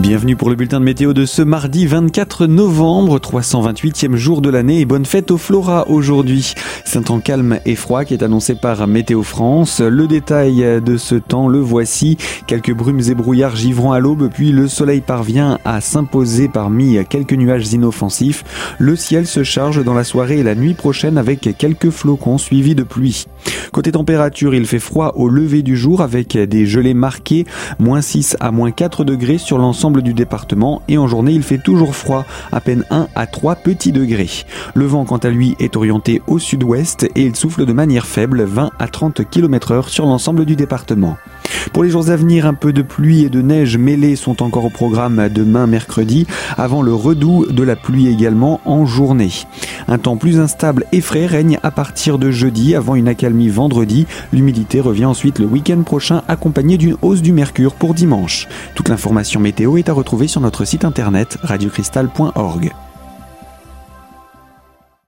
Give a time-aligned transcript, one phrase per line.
[0.00, 4.80] Bienvenue pour le bulletin de météo de ce mardi 24 novembre, 328e jour de l'année
[4.80, 6.54] et bonne fête au Flora aujourd'hui.
[6.86, 9.80] C'est un temps calme et froid qui est annoncé par Météo France.
[9.80, 12.16] Le détail de ce temps, le voici.
[12.46, 17.34] Quelques brumes et brouillards givront à l'aube, puis le soleil parvient à s'imposer parmi quelques
[17.34, 18.42] nuages inoffensifs.
[18.78, 22.74] Le ciel se charge dans la soirée et la nuit prochaine avec quelques flocons suivis
[22.74, 23.26] de pluie.
[23.72, 27.46] Côté température, il fait froid au lever du jour avec des gelées marquées,
[27.78, 31.58] moins 6 à moins 4 degrés sur l'ensemble du département et en journée il fait
[31.58, 34.30] toujours froid, à peine 1 à 3 petits degrés.
[34.74, 38.42] Le vent quant à lui est orienté au sud-ouest et il souffle de manière faible
[38.42, 41.16] 20 à 30 km heure sur l'ensemble du département.
[41.72, 44.64] Pour les jours à venir, un peu de pluie et de neige mêlées sont encore
[44.64, 49.30] au programme demain mercredi, avant le redout de la pluie également en journée.
[49.86, 54.06] Un temps plus instable et frais règne à partir de jeudi avant une accalmie vendredi.
[54.32, 58.48] L'humidité revient ensuite le week-end prochain accompagnée d'une hausse du mercure pour dimanche.
[58.74, 62.72] Toute l'information météo est à retrouver sur notre site internet radiocristal.org.